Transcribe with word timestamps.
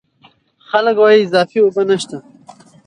خلک 0.69 0.95
وايي 0.99 1.21
اضافي 1.25 1.57
اوبه 1.61 1.83
نشته. 1.89 2.17